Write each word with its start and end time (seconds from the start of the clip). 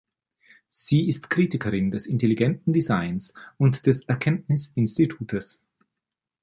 Sie 0.69 1.07
ist 1.07 1.29
Kritikerin 1.29 1.91
des 1.91 2.07
intelligenten 2.07 2.73
Designs 2.73 3.35
und 3.59 3.85
des 3.85 4.03
Erkenntnis-Insitutes. 4.05 5.61